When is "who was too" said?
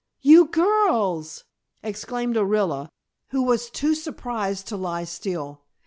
3.27-3.93